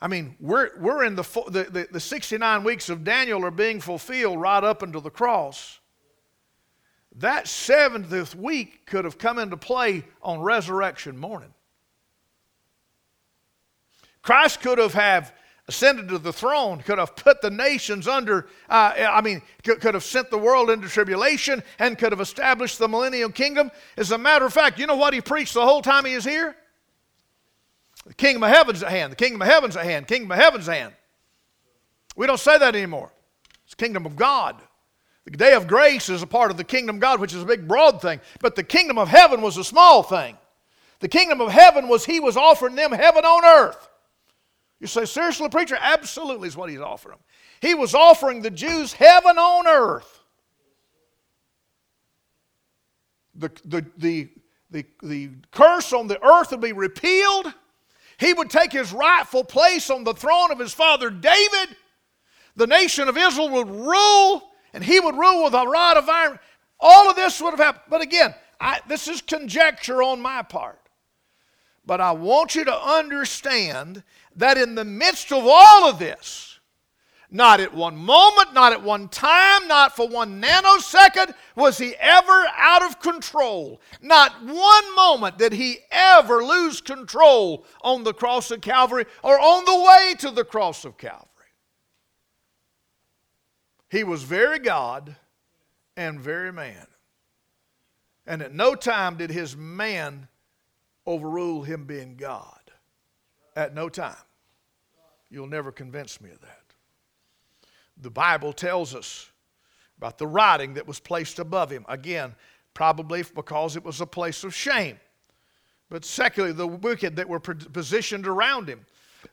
[0.00, 3.82] I mean, we're, we're in the, the, the, the 69 weeks of Daniel are being
[3.82, 5.78] fulfilled right up until the cross.
[7.16, 11.52] That 70th week could have come into play on resurrection morning.
[14.22, 15.34] Christ could have have
[15.68, 19.94] ascended to the throne, could have put the nations under, uh, I mean, could, could
[19.94, 23.70] have sent the world into tribulation and could have established the millennial kingdom.
[23.96, 26.24] As a matter of fact, you know what he preached the whole time he was
[26.24, 26.56] here?
[28.06, 29.10] The kingdom of heaven's at hand.
[29.10, 30.06] The kingdom of heaven's at hand.
[30.06, 30.94] Kingdom of heaven's at hand.
[32.14, 33.10] We don't say that anymore.
[33.64, 34.56] It's kingdom of God.
[35.24, 37.46] The day of grace is a part of the kingdom of God, which is a
[37.46, 38.20] big, broad thing.
[38.40, 40.38] But the kingdom of heaven was a small thing.
[41.00, 43.88] The kingdom of heaven was he was offering them heaven on earth.
[44.80, 45.76] You say, seriously, preacher?
[45.80, 47.18] Absolutely is what he's offering.
[47.60, 50.20] He was offering the Jews heaven on earth.
[53.34, 54.28] The, the, the,
[54.70, 57.52] the, the curse on the earth would be repealed.
[58.18, 61.76] He would take his rightful place on the throne of his father David.
[62.56, 66.38] The nation of Israel would rule, and he would rule with a rod of iron.
[66.80, 67.84] All of this would have happened.
[67.88, 70.80] But again, I, this is conjecture on my part.
[71.84, 74.02] But I want you to understand
[74.36, 76.46] that in the midst of all of this,
[77.30, 82.46] not at one moment, not at one time, not for one nanosecond was he ever
[82.56, 83.80] out of control.
[84.00, 89.64] Not one moment did he ever lose control on the cross of Calvary or on
[89.64, 91.26] the way to the cross of Calvary.
[93.90, 95.16] He was very God
[95.96, 96.86] and very man.
[98.26, 100.28] And at no time did his man
[101.06, 102.60] overrule him being God.
[103.54, 104.16] At no time.
[105.30, 106.60] You'll never convince me of that.
[107.98, 109.30] The Bible tells us
[109.98, 111.84] about the writing that was placed above him.
[111.88, 112.34] Again,
[112.74, 114.98] probably because it was a place of shame.
[115.88, 118.84] But secondly, the wicked that were positioned around him.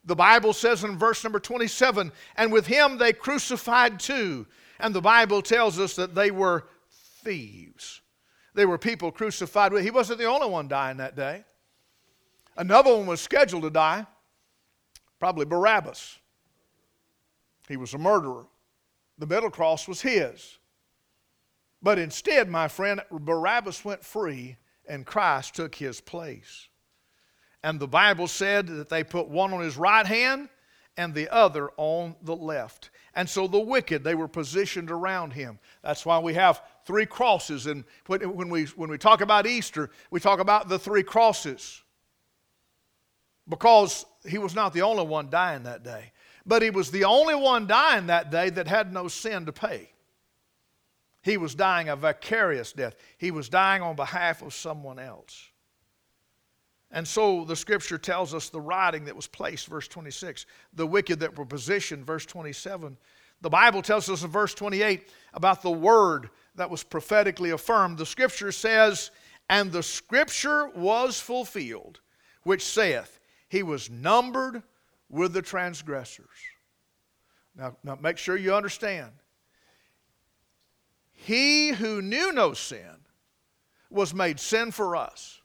[0.06, 4.48] The Bible says in verse number 27 and with him they crucified two.
[4.80, 6.66] And the Bible tells us that they were
[7.24, 8.02] thieves.
[8.54, 9.84] They were people crucified with.
[9.84, 11.44] He wasn't the only one dying that day.
[12.56, 14.06] Another one was scheduled to die,
[15.24, 16.20] probably Barabbas.
[17.70, 18.44] He was a murderer.
[19.20, 20.58] The middle cross was his.
[21.82, 26.68] But instead, my friend, Barabbas went free and Christ took his place.
[27.64, 30.50] And the Bible said that they put one on his right hand
[30.98, 32.90] and the other on the left.
[33.16, 35.58] And so the wicked, they were positioned around him.
[35.84, 37.66] That's why we have three crosses.
[37.66, 41.82] And when we, when we talk about Easter, we talk about the three crosses.
[43.48, 46.12] Because he was not the only one dying that day.
[46.46, 49.90] But he was the only one dying that day that had no sin to pay.
[51.22, 55.50] He was dying a vicarious death, he was dying on behalf of someone else.
[56.92, 61.22] And so the scripture tells us the writing that was placed, verse 26, the wicked
[61.22, 62.96] that were positioned, verse 27.
[63.42, 67.98] The Bible tells us in verse 28 about the word that was prophetically affirmed.
[67.98, 69.10] The scripture says,
[69.50, 72.00] And the scripture was fulfilled,
[72.44, 73.20] which saith,
[73.54, 74.64] He was numbered
[75.10, 76.26] with the transgressors.
[77.56, 79.12] Now, now make sure you understand.
[81.12, 83.06] He who knew no sin
[83.92, 85.40] was made sin for us,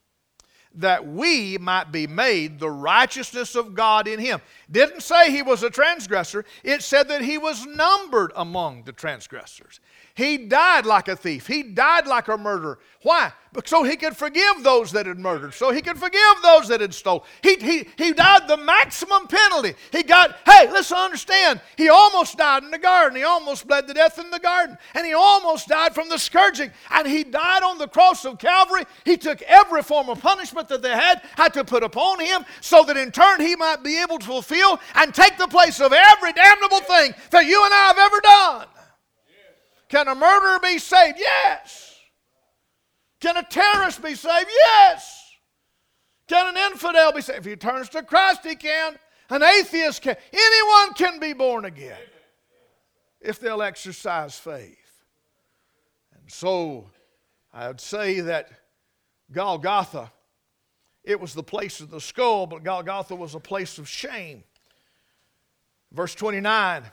[0.76, 4.40] that we might be made the righteousness of God in him.
[4.70, 9.80] Didn't say he was a transgressor, it said that he was numbered among the transgressors.
[10.18, 11.46] He died like a thief.
[11.46, 12.80] He died like a murderer.
[13.02, 13.30] Why?
[13.64, 15.54] So he could forgive those that had murdered.
[15.54, 17.24] So he could forgive those that had stole.
[17.40, 19.74] He, he, he died the maximum penalty.
[19.92, 23.16] He got, hey, let's understand, he almost died in the garden.
[23.16, 24.76] He almost bled to death in the garden.
[24.96, 26.72] And he almost died from the scourging.
[26.90, 28.86] And he died on the cross of Calvary.
[29.04, 32.82] He took every form of punishment that they had, had to put upon him, so
[32.82, 36.32] that in turn he might be able to fulfill and take the place of every
[36.32, 38.77] damnable thing that you and I have ever done.
[39.88, 41.18] Can a murderer be saved?
[41.18, 41.94] Yes.
[43.20, 44.50] Can a terrorist be saved?
[44.50, 45.24] Yes.
[46.28, 47.40] Can an infidel be saved?
[47.40, 48.96] If he turns to Christ, he can.
[49.30, 50.16] An atheist can.
[50.32, 51.98] Anyone can be born again
[53.20, 54.76] if they'll exercise faith.
[56.14, 56.90] And so
[57.52, 58.50] I would say that
[59.32, 60.12] Golgotha,
[61.02, 64.44] it was the place of the skull, but Golgotha was a place of shame.
[65.92, 66.84] Verse 29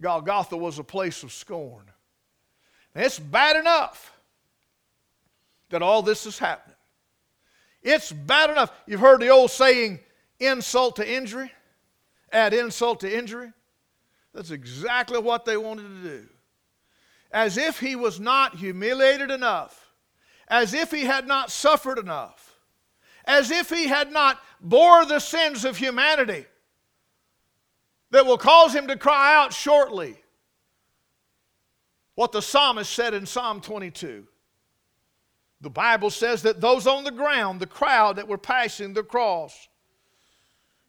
[0.00, 1.84] Golgotha was a place of scorn.
[2.94, 4.12] It's bad enough
[5.70, 6.76] that all this is happening.
[7.82, 8.72] It's bad enough.
[8.86, 10.00] You've heard the old saying,
[10.40, 11.52] insult to injury,
[12.32, 13.52] add insult to injury.
[14.32, 16.26] That's exactly what they wanted to do.
[17.30, 19.92] As if he was not humiliated enough,
[20.48, 22.58] as if he had not suffered enough,
[23.24, 26.46] as if he had not bore the sins of humanity
[28.10, 30.16] that will cause him to cry out shortly.
[32.14, 34.26] What the psalmist said in Psalm 22.
[35.60, 39.68] The Bible says that those on the ground, the crowd that were passing the cross,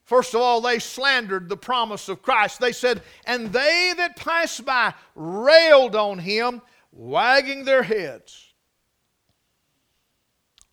[0.05, 2.59] First of all, they slandered the promise of Christ.
[2.59, 6.61] They said, And they that passed by railed on him,
[6.91, 8.53] wagging their heads.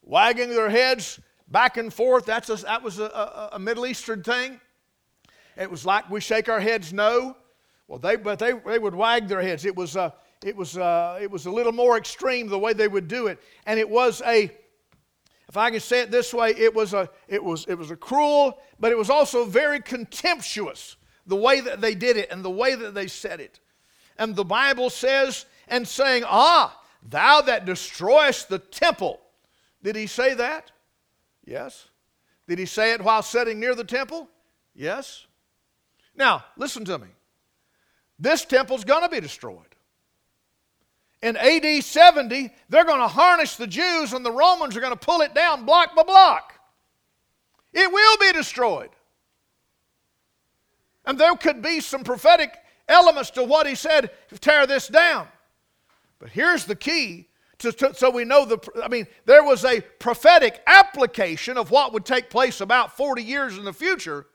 [0.03, 4.23] Wagging their heads back and forth, that's a, that was a, a, a Middle Eastern
[4.23, 4.61] thing.
[5.57, 7.37] It was like we shake our heads no.
[7.89, 9.65] Well, they, but they, they would wag their heads.
[9.65, 12.89] It was, a, it, was a, it was a little more extreme the way they
[12.89, 13.41] would do it.
[13.67, 14.51] And it was a,
[15.49, 17.97] if I can say it this way, it was a, it was, it was a
[17.97, 22.51] cruel, but it was also very contemptuous, the way that they did it and the
[22.51, 23.61] way that they said it.
[24.19, 29.21] And the Bible says, and saying, Ah, thou that destroyest the temple.
[29.83, 30.71] Did he say that?
[31.45, 31.87] Yes.
[32.49, 34.29] Did he say it while sitting near the temple?
[34.75, 35.27] Yes.
[36.15, 37.09] Now, listen to me.
[38.19, 39.72] This temple's going to be destroyed
[41.23, 44.99] in AD 70, they're going to harness the Jews and the Romans are going to
[44.99, 46.55] pull it down block by block.
[47.73, 48.91] It will be destroyed.
[51.07, 52.57] And there could be some prophetic
[52.89, 55.29] elements to what he said tear this down.
[56.19, 59.81] But here's the key to, to, so we know the I mean there was a
[59.81, 64.27] prophetic application of what would take place about 40 years in the future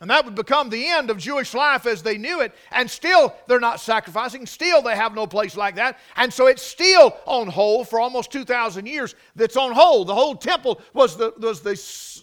[0.00, 2.54] and that would become the end of Jewish life as they knew it.
[2.70, 4.46] And still, they're not sacrificing.
[4.46, 5.98] Still, they have no place like that.
[6.14, 9.16] And so it's still on hold for almost 2,000 years.
[9.34, 10.06] That's on hold.
[10.06, 11.74] The whole temple was the, was the,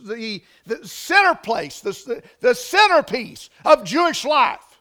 [0.05, 4.79] the, the center place, the, the centerpiece of Jewish life.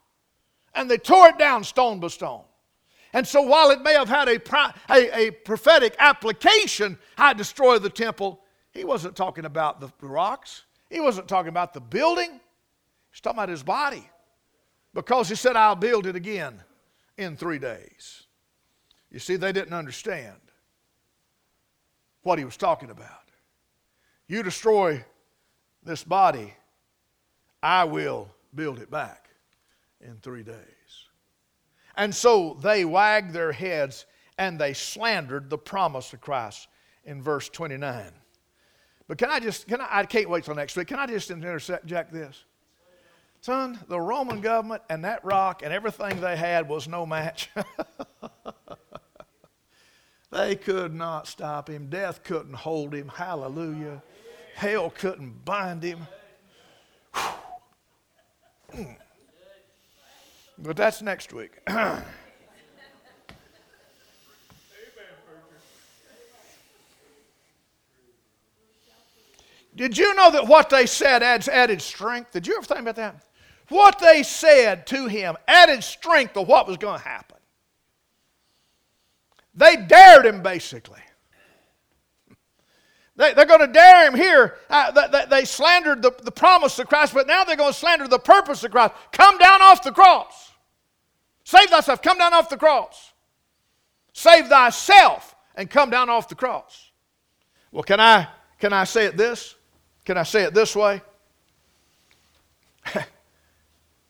[0.72, 2.44] And they tore it down stone by stone.
[3.12, 4.40] And so, while it may have had a,
[4.90, 8.40] a, a prophetic application, I destroy the temple,
[8.72, 12.40] he wasn't talking about the rocks, he wasn't talking about the building.
[13.14, 14.10] He's talking about his body.
[14.92, 16.60] Because he said, I'll build it again
[17.16, 18.24] in three days.
[19.12, 20.34] You see, they didn't understand
[22.22, 23.08] what he was talking about.
[24.26, 25.04] You destroy
[25.84, 26.54] this body,
[27.62, 29.28] I will build it back
[30.00, 30.56] in three days.
[31.96, 34.06] And so they wagged their heads
[34.38, 36.66] and they slandered the promise of Christ
[37.04, 38.10] in verse 29.
[39.06, 40.88] But can I just, can I, I can't wait till next week.
[40.88, 42.44] Can I just interject this?
[43.44, 47.50] Son, the Roman government and that rock and everything they had was no match.
[50.32, 51.90] they could not stop him.
[51.90, 53.06] Death couldn't hold him.
[53.06, 54.02] Hallelujah.
[54.54, 56.06] Hell couldn't bind him.
[60.58, 61.58] but that's next week.
[69.76, 72.32] Did you know that what they said adds added strength?
[72.32, 73.22] Did you ever think about that?
[73.68, 77.38] What they said to him added strength to what was going to happen.
[79.54, 81.00] They dared him, basically.
[83.16, 84.56] They, are going to dare him here.
[84.68, 88.08] Uh, they, they, slandered the, the promise of Christ, but now they're going to slander
[88.08, 88.92] the purpose of Christ.
[89.12, 90.50] Come down off the cross.
[91.44, 92.02] Save thyself.
[92.02, 93.12] Come down off the cross.
[94.12, 96.90] Save thyself and come down off the cross.
[97.70, 98.26] Well, can I,
[98.58, 99.54] can I say it this?
[100.04, 101.00] Can I say it this way?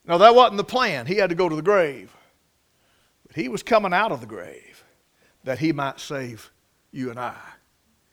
[0.07, 1.07] No, that wasn't the plan.
[1.07, 2.15] He had to go to the grave.
[3.27, 4.85] But he was coming out of the grave
[5.45, 6.51] that he might save
[6.93, 7.37] you and I.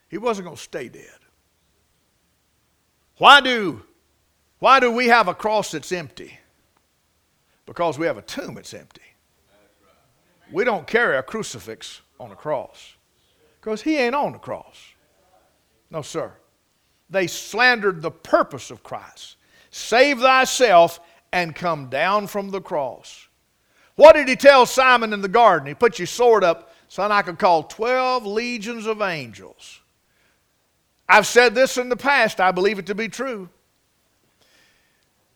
[0.09, 1.05] He wasn't going to stay dead.
[3.17, 3.83] Why do,
[4.59, 6.37] why do we have a cross that's empty?
[7.65, 9.01] Because we have a tomb that's empty.
[10.51, 12.95] We don't carry a crucifix on a cross
[13.59, 14.75] because he ain't on the cross.
[15.89, 16.33] No, sir.
[17.09, 19.35] They slandered the purpose of Christ.
[19.69, 20.99] Save thyself
[21.31, 23.27] and come down from the cross.
[23.95, 25.67] What did he tell Simon in the garden?
[25.67, 29.81] He put your sword up, son, I could call 12 legions of angels
[31.11, 33.49] I've said this in the past, I believe it to be true.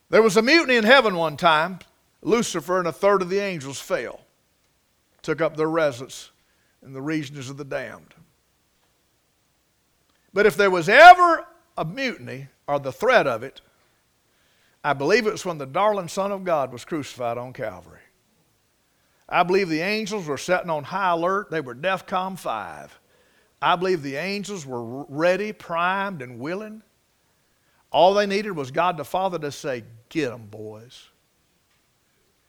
[0.10, 1.80] There was a mutiny in heaven one time.
[2.22, 4.22] Lucifer and a third of the angels fell,
[5.22, 6.32] took up their residence
[6.82, 8.14] in the regions of the damned.
[10.34, 11.46] But if there was ever
[11.78, 13.60] a mutiny or the threat of it,
[14.86, 18.02] I believe it was when the darling Son of God was crucified on Calvary.
[19.28, 21.50] I believe the angels were sitting on high alert.
[21.50, 23.00] They were DEFCON 5.
[23.64, 26.84] I believe the angels were ready, primed, and willing.
[27.90, 31.10] All they needed was God the Father to say, Get them, boys.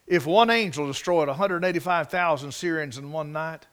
[0.06, 3.66] If one angel destroyed 185,000 Syrians in one night,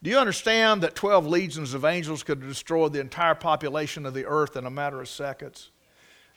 [0.00, 4.26] do you understand that 12 legions of angels could destroy the entire population of the
[4.26, 5.72] earth in a matter of seconds?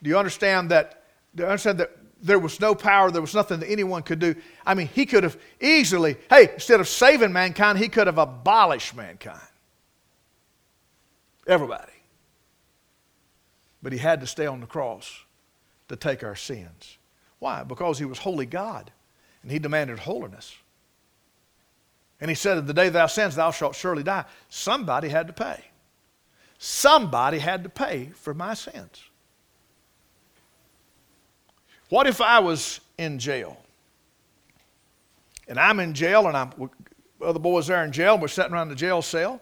[0.02, 1.04] Do you understand that,
[1.46, 4.36] understand that there was no power, there was nothing that anyone could do?
[4.66, 8.96] I mean, he could have easily, hey, instead of saving mankind, he could have abolished
[8.96, 9.40] mankind.
[11.46, 11.94] Everybody.
[13.82, 15.24] But he had to stay on the cross
[15.88, 16.98] to take our sins.
[17.40, 17.64] Why?
[17.64, 18.92] Because he was holy God
[19.44, 20.56] and he demanded holiness.
[22.20, 24.26] And he said, The day thou sins, thou shalt surely die.
[24.50, 25.64] Somebody had to pay.
[26.58, 29.04] Somebody had to pay for my sins.
[31.90, 33.58] What if I was in jail?
[35.48, 36.52] And I'm in jail, and I'm
[37.22, 39.42] other boys there in jail, and we're sitting around the jail cell,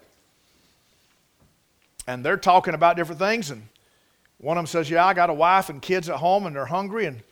[2.08, 3.68] and they're talking about different things, and
[4.38, 6.66] one of them says, Yeah, I got a wife and kids at home, and they're
[6.68, 7.24] hungry, and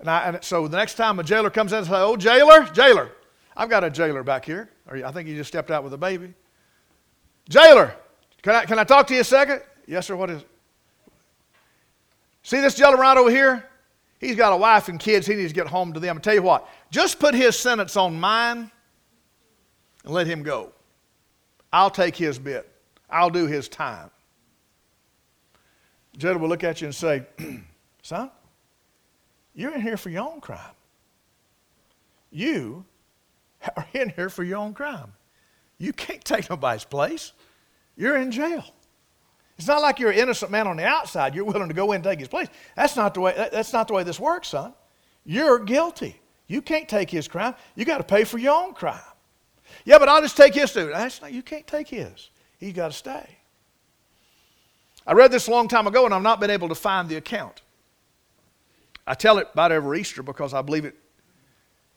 [0.00, 2.64] and, I, and so the next time a jailer comes in and says, Oh, jailer,
[2.72, 3.12] jailer,
[3.56, 4.70] I've got a jailer back here.
[4.88, 6.32] Or I think he just stepped out with a baby.
[7.48, 7.94] Jailer,
[8.42, 9.60] can I, can I talk to you a second?
[9.86, 10.48] Yes, sir, what is it?
[12.42, 13.68] See this jailer right over here?
[14.20, 15.26] He's got a wife and kids.
[15.26, 16.18] He needs to get home to them.
[16.18, 18.70] I tell you what, just put his sentence on mine
[20.04, 20.72] and let him go.
[21.72, 22.70] I'll take his bit.
[23.08, 24.10] I'll do his time.
[26.18, 27.24] jailer will look at you and say,
[28.02, 28.30] Son,
[29.54, 30.74] you're in here for your own crime.
[32.30, 32.84] You
[33.76, 35.12] are in here for your own crime.
[35.78, 37.32] You can't take nobody's place.
[37.96, 38.64] You're in jail.
[39.60, 41.34] It's not like you're an innocent man on the outside.
[41.34, 42.48] You're willing to go in and take his place.
[42.76, 44.72] That's not the way, that's not the way this works, son.
[45.26, 46.18] You're guilty.
[46.46, 47.54] You can't take his crime.
[47.74, 48.98] You got to pay for your own crime.
[49.84, 50.86] Yeah, but I'll just take his too.
[50.86, 52.30] That's not, you can't take his.
[52.58, 53.36] He's got to stay.
[55.06, 57.16] I read this a long time ago and I've not been able to find the
[57.16, 57.60] account.
[59.06, 60.96] I tell it about every Easter because I believe it,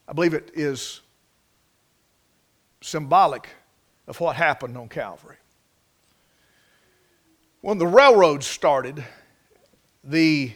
[0.06, 1.00] I believe it is
[2.82, 3.48] symbolic
[4.06, 5.36] of what happened on Calvary.
[7.64, 9.02] When the railroads started,
[10.04, 10.52] the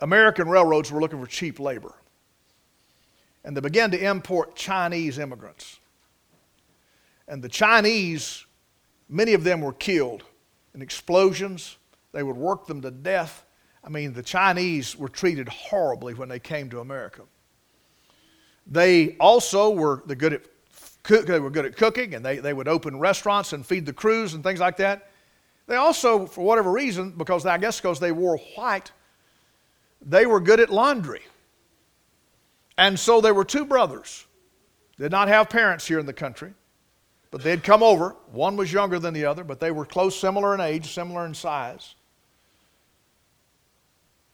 [0.00, 1.94] American railroads were looking for cheap labor.
[3.42, 5.80] And they began to import Chinese immigrants.
[7.26, 8.46] And the Chinese,
[9.08, 10.22] many of them were killed
[10.76, 11.76] in explosions.
[12.12, 13.44] They would work them to death.
[13.82, 17.22] I mean, the Chinese were treated horribly when they came to America.
[18.68, 20.42] They also were the good at
[21.26, 24.34] they were good at cooking, and they, they would open restaurants and feed the crews
[24.34, 25.08] and things like that.
[25.72, 28.92] They also, for whatever reason, because I guess because they wore white,
[30.02, 31.22] they were good at laundry.
[32.76, 34.26] And so there were two brothers.
[34.98, 36.52] Did not have parents here in the country,
[37.30, 38.16] but they'd come over.
[38.32, 41.32] One was younger than the other, but they were close, similar in age, similar in
[41.32, 41.94] size.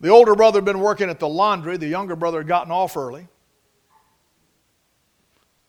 [0.01, 2.97] The older brother had been working at the laundry, the younger brother had gotten off
[2.97, 3.29] early.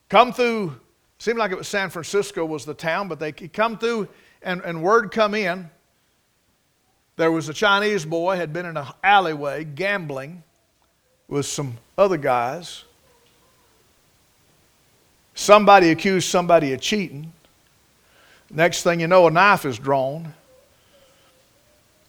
[0.08, 0.80] Come through,
[1.20, 4.08] seemed like it was San Francisco was the town, but they come through
[4.42, 5.70] and, and word come in.
[7.16, 10.42] There was a Chinese boy had been in an alleyway gambling
[11.28, 12.84] with some other guys.
[15.34, 17.32] Somebody accused somebody of cheating.
[18.48, 20.32] Next thing you know, a knife is drawn,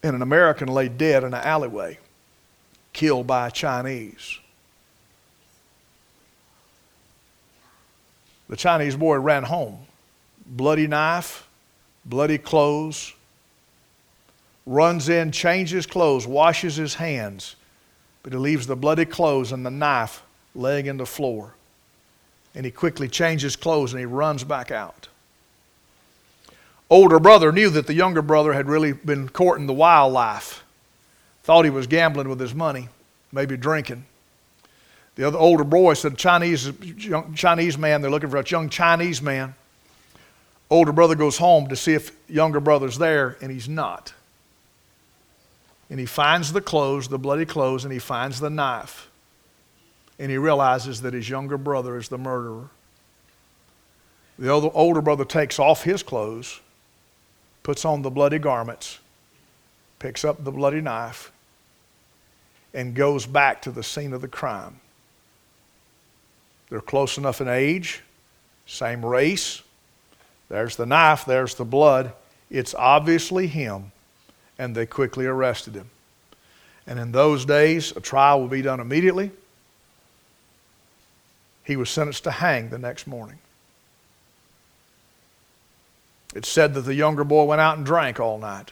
[0.02, 2.00] and an American lay dead in an alleyway
[2.94, 4.40] killed by a Chinese.
[8.52, 9.80] The Chinese boy ran home.
[10.46, 11.48] Bloody knife,
[12.06, 13.14] bloody clothes.
[14.68, 17.56] Runs in, changes clothes, washes his hands,
[18.22, 20.22] but he leaves the bloody clothes and the knife
[20.54, 21.56] laying in the floor.
[22.54, 25.08] And he quickly changes clothes and he runs back out.
[26.92, 30.62] Older brother knew that the younger brother had really been courting the wildlife
[31.44, 32.90] Thought he was gambling with his money,
[33.32, 34.06] maybe drinking.
[35.22, 39.22] The other older boy said, Chinese, young Chinese man, they're looking for a young Chinese
[39.22, 39.54] man.
[40.68, 44.16] Older brother goes home to see if younger brother's there, and he's not.
[45.92, 49.12] And he finds the clothes, the bloody clothes, and he finds the knife.
[50.18, 52.72] And he realizes that his younger brother is the murderer.
[54.40, 56.62] The other, older brother takes off his clothes,
[57.62, 58.98] puts on the bloody garments,
[60.00, 61.32] picks up the bloody knife,
[62.74, 64.80] and goes back to the scene of the crime.
[66.72, 68.02] They're close enough in age,
[68.66, 69.62] same race.
[70.48, 72.14] There's the knife, there's the blood.
[72.50, 73.92] It's obviously him,
[74.58, 75.90] and they quickly arrested him.
[76.88, 79.32] And in those days, a trial will be done immediately.
[81.66, 83.38] He was sentenced to hang the next morning.
[86.34, 88.72] It's said that the younger boy went out and drank all night,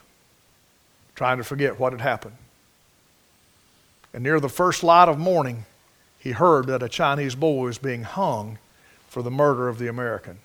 [1.16, 2.38] trying to forget what had happened.
[4.14, 5.66] And near the first light of morning,
[6.20, 8.60] he heard that a Chinese boy was being hung
[9.08, 10.40] for the murder of the American.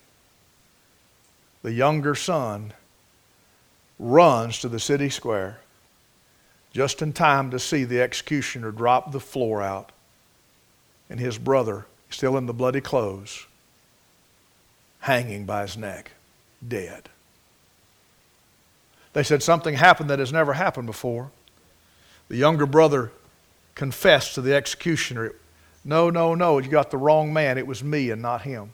[1.61, 2.73] The younger son
[3.99, 5.59] runs to the city square
[6.73, 9.93] just in time to see the executioner drop the floor out
[11.09, 13.45] and his brother, still in the bloody clothes,
[14.99, 16.11] hanging by his neck
[16.67, 17.09] dead.
[19.13, 21.31] They said something happened that has never happened before.
[22.27, 23.11] The younger brother
[23.75, 25.33] confessed to the executioner,
[25.85, 27.59] No, no, no, you got the wrong man.
[27.59, 28.73] It was me and not him.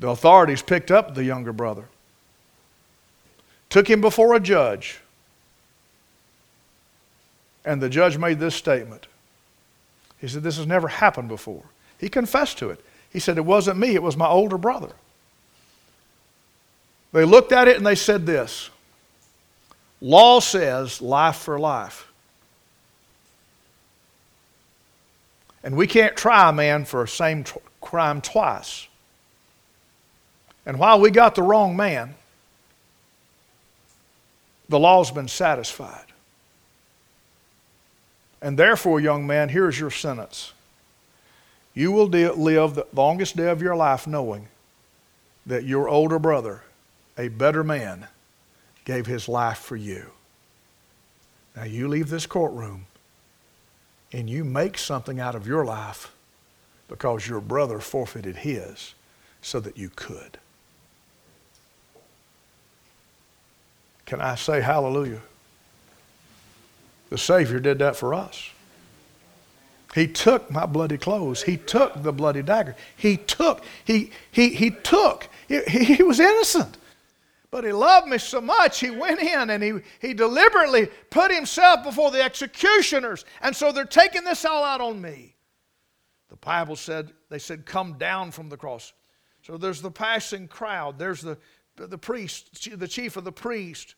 [0.00, 1.84] The authorities picked up the younger brother,
[3.70, 4.98] took him before a judge,
[7.64, 9.06] and the judge made this statement.
[10.20, 11.62] He said, This has never happened before.
[11.98, 12.84] He confessed to it.
[13.12, 14.90] He said, It wasn't me, it was my older brother.
[17.12, 18.70] They looked at it and they said this
[20.00, 22.11] Law says life for life.
[25.62, 28.88] And we can't try a man for a same t- crime twice.
[30.66, 32.14] And while we got the wrong man,
[34.68, 36.06] the law's been satisfied.
[38.40, 40.52] And therefore, young man, here's your sentence.
[41.74, 44.48] You will de- live the longest day of your life knowing
[45.46, 46.62] that your older brother
[47.18, 48.08] a better man
[48.84, 50.10] gave his life for you.
[51.54, 52.86] Now you leave this courtroom
[54.12, 56.12] and you make something out of your life
[56.88, 58.94] because your brother forfeited his
[59.40, 60.38] so that you could.
[64.04, 65.22] Can I say hallelujah?
[67.08, 68.50] The Savior did that for us.
[69.94, 71.42] He took my bloody clothes.
[71.42, 72.76] He took the bloody dagger.
[72.96, 75.28] He took, he, he, he took.
[75.48, 76.78] He, he was innocent.
[77.52, 81.84] But he loved me so much, he went in and he, he deliberately put himself
[81.84, 83.26] before the executioners.
[83.42, 85.36] And so they're taking this all out on me.
[86.30, 88.94] The Bible said, they said, come down from the cross.
[89.42, 90.98] So there's the passing crowd.
[90.98, 91.36] There's the,
[91.76, 93.96] the priest, the chief of the priest.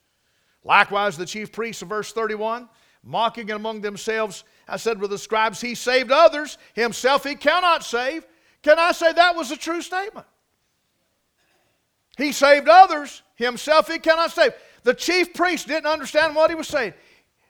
[0.64, 2.68] Likewise, the chief priests of verse 31,
[3.04, 8.26] mocking among themselves, I said with the scribes, he saved others, himself he cannot save.
[8.62, 10.26] Can I say that was a true statement?
[12.16, 14.52] He saved others, himself he cannot save.
[14.82, 16.94] The chief priest didn't understand what he was saying.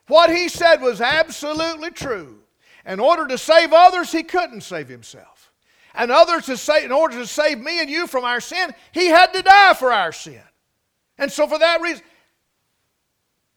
[0.07, 2.39] What he said was absolutely true.
[2.85, 5.51] In order to save others, he couldn't save himself.
[5.95, 9.07] And others to save, in order to save me and you from our sin, he
[9.07, 10.41] had to die for our sin.
[11.17, 12.03] And so for that reason,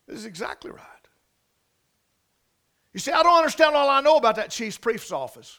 [0.06, 0.84] this is exactly right.
[2.94, 5.58] You see, I don't understand all I know about that chief priest's office.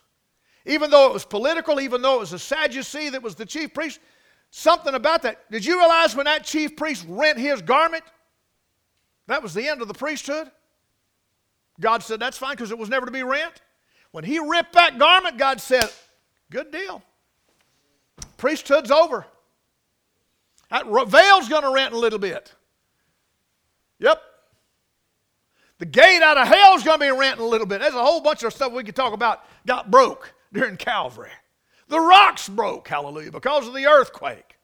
[0.66, 3.74] Even though it was political, even though it was a Sadducee that was the chief
[3.74, 4.00] priest,
[4.52, 5.50] something about that.
[5.52, 8.04] Did you realize when that chief priest rent his garment?
[9.28, 10.50] That was the end of the priesthood.
[11.80, 13.62] God said that's fine because it was never to be rent.
[14.12, 15.90] When he ripped that garment, God said,
[16.52, 17.04] Good deal.
[18.38, 19.26] Priesthood's over.
[20.70, 22.54] That veil's going to rent a little bit.
[24.00, 24.22] Yep.
[25.80, 27.82] The gate out of hell's going to be renting a little bit.
[27.82, 31.32] There's a whole bunch of stuff we could talk about got broke during Calvary.
[31.90, 34.58] The rocks broke, hallelujah, because of the earthquake.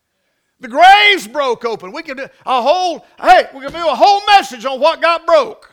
[0.59, 1.91] The graves broke open.
[1.91, 5.25] We could do a whole, hey, we could do a whole message on what got
[5.25, 5.71] broke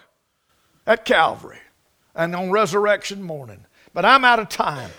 [0.86, 1.60] at Calvary
[2.14, 3.64] and on resurrection morning.
[3.94, 4.90] But I'm out of time.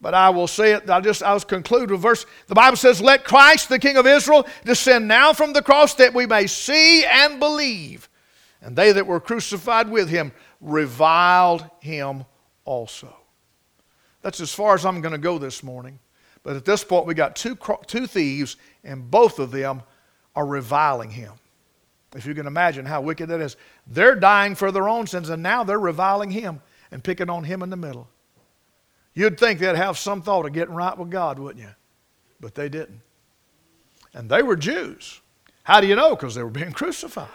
[0.00, 2.26] But I will say it, I'll just I'll conclude with verse.
[2.48, 6.12] The Bible says, Let Christ, the King of Israel, descend now from the cross that
[6.12, 8.08] we may see and believe.
[8.60, 12.24] And they that were crucified with him reviled him
[12.64, 13.16] also.
[14.22, 15.98] That's as far as I'm going to go this morning.
[16.42, 17.56] But at this point, we got two,
[17.86, 19.82] two thieves, and both of them
[20.34, 21.32] are reviling him.
[22.14, 23.56] If you can imagine how wicked that is.
[23.86, 26.60] They're dying for their own sins, and now they're reviling him
[26.90, 28.08] and picking on him in the middle.
[29.14, 31.70] You'd think they'd have some thought of getting right with God, wouldn't you?
[32.40, 33.00] But they didn't.
[34.14, 35.20] And they were Jews.
[35.64, 36.10] How do you know?
[36.16, 37.28] Because they were being crucified.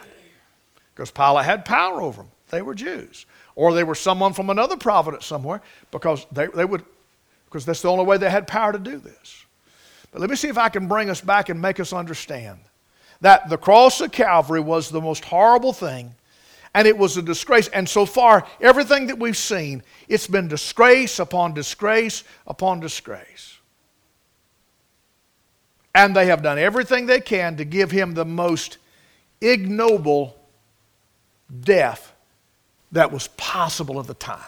[0.94, 2.30] Because Pilate had power over them.
[2.50, 3.26] They were Jews
[3.58, 6.84] or they were someone from another providence somewhere because they, they would
[7.46, 9.44] because that's the only way they had power to do this
[10.12, 12.58] but let me see if i can bring us back and make us understand
[13.20, 16.14] that the cross of Calvary was the most horrible thing
[16.74, 17.68] and it was a disgrace.
[17.68, 23.58] And so far, everything that we've seen, it's been disgrace upon disgrace upon disgrace.
[25.94, 28.78] And they have done everything they can to give him the most
[29.40, 30.36] ignoble
[31.60, 32.07] death
[32.92, 34.42] that was possible at the time.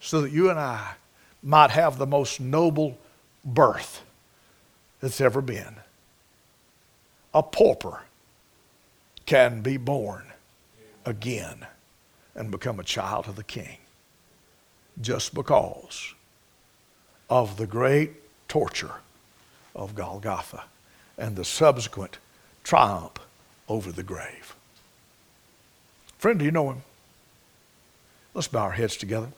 [0.00, 0.94] So that you and I
[1.42, 2.98] might have the most noble
[3.44, 4.02] birth
[5.00, 5.76] that's ever been.
[7.32, 8.02] A pauper
[9.26, 10.24] can be born
[11.04, 11.66] again
[12.34, 13.78] and become a child of the King
[15.00, 16.14] just because
[17.28, 18.12] of the great
[18.48, 18.94] torture
[19.74, 20.64] of Golgotha
[21.18, 22.18] and the subsequent
[22.62, 23.18] triumph
[23.68, 24.54] over the grave.
[26.24, 26.82] Friend, do you know him?
[28.32, 29.28] Let's bow our heads together.